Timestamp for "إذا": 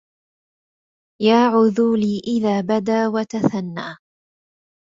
2.27-2.61